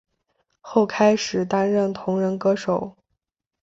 [0.61, 2.97] 后开始担任同人歌手。